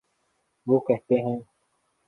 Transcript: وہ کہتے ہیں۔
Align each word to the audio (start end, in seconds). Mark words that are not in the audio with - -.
وہ 0.67 0.79
کہتے 0.79 1.15
ہیں۔ 1.15 1.39